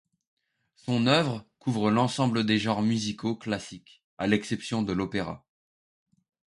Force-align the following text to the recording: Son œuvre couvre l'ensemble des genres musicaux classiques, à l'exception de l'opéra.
Son 0.73 1.05
œuvre 1.05 1.45
couvre 1.59 1.91
l'ensemble 1.91 2.43
des 2.43 2.57
genres 2.57 2.81
musicaux 2.81 3.35
classiques, 3.35 4.01
à 4.17 4.25
l'exception 4.25 4.81
de 4.81 4.93
l'opéra. 4.93 5.45